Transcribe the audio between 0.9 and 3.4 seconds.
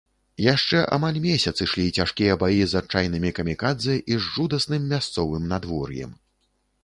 амаль месяц ішлі цяжкія баі з адчайнымі